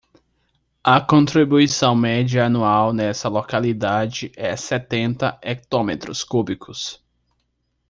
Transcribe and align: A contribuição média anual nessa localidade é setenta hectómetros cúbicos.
A 0.83 0.99
contribuição 1.05 1.95
média 1.95 2.47
anual 2.47 2.91
nessa 2.91 3.29
localidade 3.29 4.31
é 4.35 4.55
setenta 4.57 5.37
hectómetros 5.43 6.23
cúbicos. 6.23 7.05